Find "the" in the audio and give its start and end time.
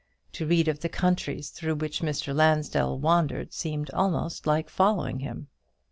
0.79-0.89